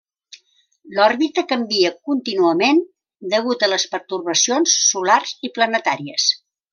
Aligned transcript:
L'òrbita 0.99 1.43
canvia 1.51 1.91
contínuament 2.11 2.81
degut 3.35 3.67
a 3.69 3.71
les 3.73 3.85
pertorbacions 3.95 4.77
solars 4.89 5.35
i 5.49 5.53
planetàries. 5.59 6.27